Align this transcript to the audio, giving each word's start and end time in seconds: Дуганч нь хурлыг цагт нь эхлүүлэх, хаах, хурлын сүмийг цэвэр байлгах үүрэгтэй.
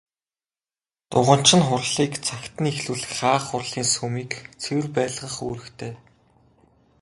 Дуганч 1.11 1.47
нь 1.57 1.65
хурлыг 1.67 2.13
цагт 2.25 2.53
нь 2.61 2.69
эхлүүлэх, 2.71 3.11
хаах, 3.19 3.43
хурлын 3.47 3.87
сүмийг 3.95 4.31
цэвэр 4.61 4.87
байлгах 4.95 5.35
үүрэгтэй. 5.47 5.93